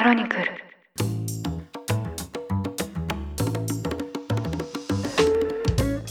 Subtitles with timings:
[0.00, 0.44] クロニクル。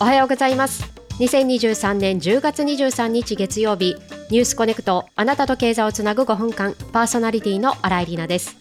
[0.00, 0.84] おはようございます。
[1.18, 3.96] 2023年10月23日月曜日
[4.30, 8.56] ニュースコネクトあなたと経済をつなぐ5分間パーソナリティの新井里奈です。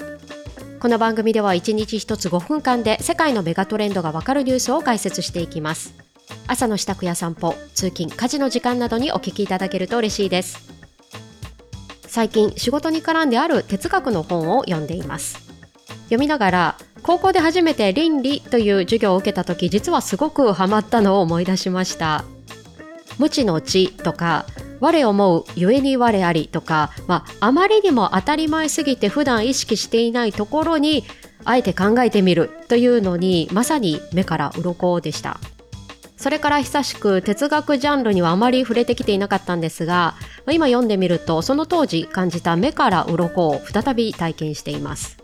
[0.80, 5.94] この番組では1日1つ5分間で世界のメガトレンドがわかるニュースを解説していきます。
[6.48, 10.71] 朝の支度や散歩通勤家事の時間などにお聞きいただけると嬉しいです。
[12.12, 15.40] 最近仕事に絡んである哲学の本を読んでいます。
[16.10, 22.26] 読みながら高校で初めて倫理という授業を受けた時実はすごくハマったのを思い出しました。
[23.18, 24.46] 無知の知とか
[24.82, 31.06] 我思うゆえに我ありとか、まあ、あまりにも当たり前すぎて普段意識していないところに
[31.46, 35.40] あえて考えてみるというのにまさに目から鱗でした。
[36.22, 40.14] それから久しく哲学ジャンルにはあまり触れてきていなかったんですが
[40.52, 45.18] 今読んでみるとその当時感じた目から鱗を再び体験しています。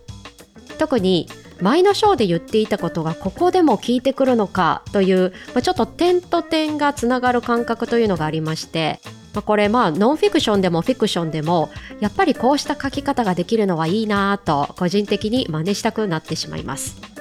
[0.80, 1.30] 特に
[1.62, 9.00] 前の章で言っていたことがここでも聞いてくるのかという、ま、ちょっと点と点がつながる感覚というのがありまして、
[9.36, 17.17] ま、これまあノンフィクションでもフィクションでもやっぱりこうした書き方ができるのはいいなと個人的に真似したくなってしまいます。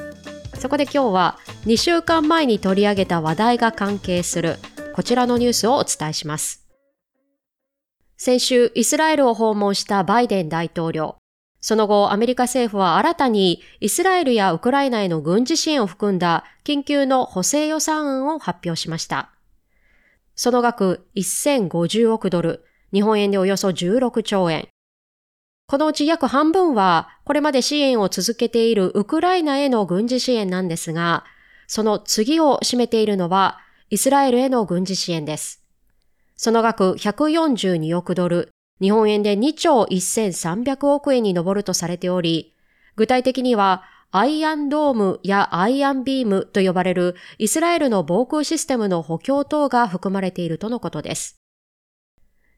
[0.59, 4.57] そこで今日は2週間前に取り上げた話題が関係する
[4.95, 6.67] こちらのニュースをお伝えします。
[8.17, 11.17] 先週、イスラエルを訪問したバイデン大統領。
[11.61, 19.33] その後、アメリカ政府は新たにイスラエルやウクライナへの軍事支援を含んだ緊急の補正予算案を発表しました。
[20.35, 24.69] その額1050億ドル、日本円でおよそ16兆円。
[25.69, 31.25] このうち約半分は、これまで支援を続けているウクライナへの軍事支援なんですが、
[31.67, 33.59] その次を占めているのは、
[33.91, 35.65] イスラエルへの軍事支援です。
[36.37, 38.51] その額142億ドル、
[38.81, 42.55] 日本円で2兆1300億円に上るとされており、
[42.95, 51.37] 具体的には、アイアンドームやアイアンビームと呼ばれるイスラエルの防空システムの補強等が含まれているとのことです。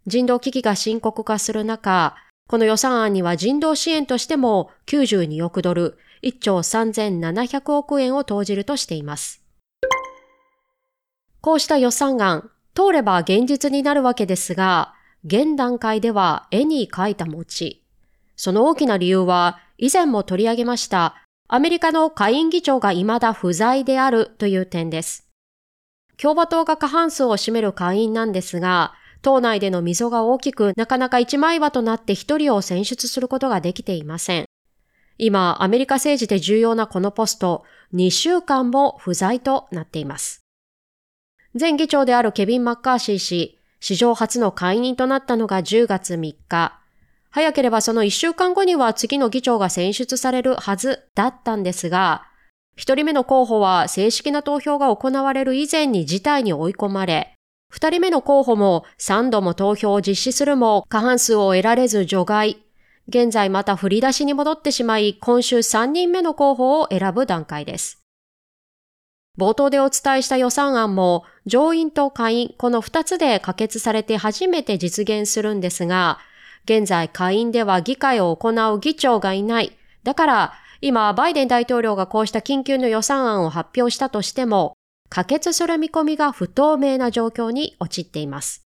[0.06, 2.14] 人道危機が深刻化する中、
[2.48, 9.42] この予算案には人道支援としても92億ドル、1兆3700億円を投じるとしています。
[11.42, 14.94] こうした予算案、通れば現実になるわけですが、
[15.26, 17.84] 現段階では絵に描いた餅。
[18.34, 21.16] その大きな理由は、以前も取り上げました、
[21.48, 25.28] アメリカの下院議長が未だ不在であるという点です。
[26.16, 34.44] 共和党が過半数を占める下院なんですが、党内での溝が大きく、なかなか一枚岩となって一人を選出することができていません。
[35.18, 40.42] 今、アメリカ政治で重要なこのポスト、2週間も不在となっています。
[41.58, 46.80] 前議長であるケビン・マッカーシー氏、史上初の解任となったのが10月3日。
[47.30, 52.26] 早ければその1週間後には次の議長が選出されるはずだったんですが、
[52.76, 57.34] 1人目の候補は正式な投票が行われる以前に事態に追い込まれ、
[57.68, 62.58] 二人目の候補も3度も投票を実施するも過半数を得られず除外。
[63.08, 68.02] 現在また振り出しに戻ってしまい、今週3人目の候補を選ぶ段階です。
[69.38, 76.18] 冒頭でお伝えした予算案も上院と下院、この2つで可決されて初めて実現するんですが、
[76.64, 79.72] 現在下院では議会を行う議長がいない。
[80.02, 84.74] だから今バイデン大統領がこうした緊急の予算案を発表したとしても、
[85.08, 88.62] 可決する見込みが不透明な状況に陥っています。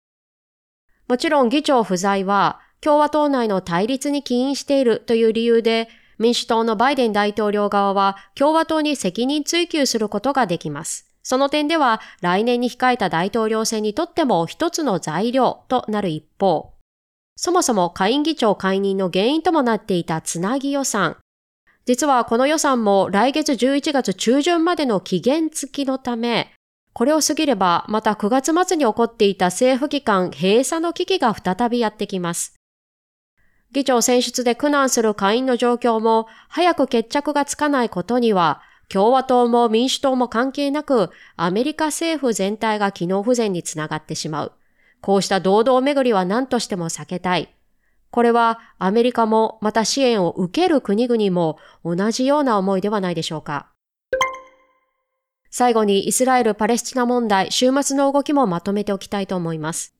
[1.07, 11.07] もちろん議長不在は共和党内の対立に起因しているという理由で民主党のバイデン大統領側は共和党に責任追及することができます。
[11.23, 16.73] その点では来年に控えた大統領選にとっても一つの材料となる一方、
[17.35, 21.17] そもそも下院議長解任の原因ともなっていたつなぎ予算、
[21.85, 26.53] 実はこの予算も来月11月中旬までの期限付きのため、
[26.93, 32.55] これを過ぎればまた9月末に起こっていた政府機関閉鎖の危機が再びやってきます。
[33.71, 44.51] 議長選出で苦難する下院の状況も早く決着がつかないことには、共和党も民主党も関係なく、アメリカ政府全体が機能不全につながってしまう。
[44.99, 47.55] こうした堂々巡りは何としても避けたい。
[48.11, 53.69] これはアメリカもまた支援を受ける国々も同じような思いではないでしょうか。
[55.49, 59.95] 最後にイスラエル・パレスチナ問題、週末の動きもまとめておきたいと思います。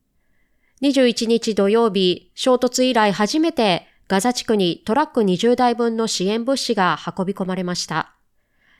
[0.82, 8.14] 21日土曜日、衝突以来初めてガザ地区にトラック20台分の支援物資が運び込まれました。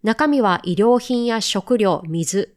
[0.02, 2.55] 中身は医療品や食料、水。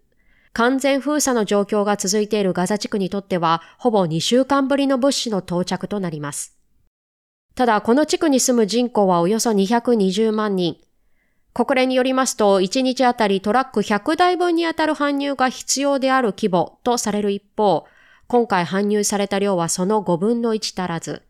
[0.51, 6.57] 完全封鎖の状況が続いているガザ地区にとっては、ほぼ2週間ぶりの物資の到着となります。
[7.56, 10.75] ただ、この地区に住む人口はおよそ220万人。
[11.54, 17.86] 国連によりますと、1日あたりトラック100台分にあたる搬入が必要である規模とされる一方、
[18.28, 21.22] 今回搬入された量はその5分の1足らず。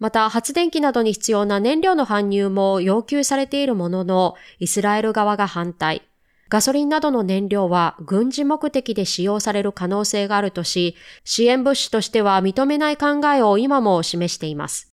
[0.00, 6.02] また、発電機などに必要な燃料の搬入も要求されているものの、イスラエル側が反対。
[6.48, 14.95] ガソリンなどの燃料は軍事目的で使用される可能性があるとし、支援物資としては認めない考えを今も示しています。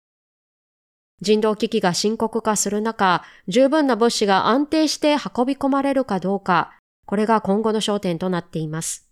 [1.20, 6.72] 人道危機が深刻化する中、十分な物資が安定して運び込まれるかどうか、
[7.06, 9.08] これが今後の焦点となっています。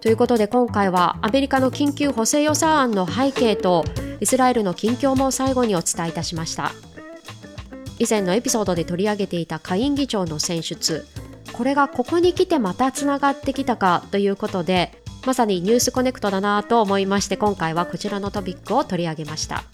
[0.00, 3.84] ということで今回はアメリカの緊急補正予算案の背景と
[4.20, 6.72] イスラエルの近況も最後にお伝えいたしました。
[7.98, 11.06] 以前のエピソードで取り上げていた下院議長の選出、
[11.52, 19.64] これがここに来てまたつながってきたかということで、まさにニュースコネクトだなと思いまして今回はこちらのトピックを取り上げました。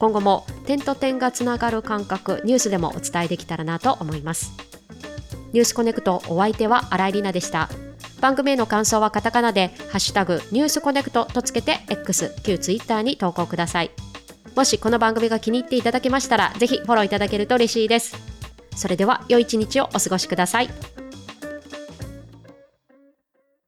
[0.00, 4.52] 今後も点と点がつながる感覚、ニュースでもお伝えできたらなと思います。
[5.52, 7.68] ニュースコネクトお相手は新井里奈でした。
[8.20, 13.90] 番組への感想はカタカナで、ハッシュタグニュースコネクトとつけて X、旧 Twitter に投稿ください。
[14.56, 18.16] もしこの番組が気に入っていただけましたら、ぜひフォローいただけると嬉しいです。
[18.74, 20.70] それでは良い一日をお過ごしください。